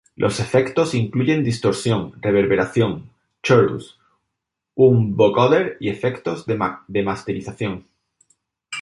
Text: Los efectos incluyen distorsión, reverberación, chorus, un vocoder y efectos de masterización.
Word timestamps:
Los 0.15 0.39
efectos 0.39 0.95
incluyen 0.95 1.43
distorsión, 1.43 2.19
reverberación, 2.23 3.11
chorus, 3.43 3.99
un 4.73 5.15
vocoder 5.15 5.77
y 5.79 5.89
efectos 5.89 6.47
de 6.47 7.03
masterización. 7.03 7.85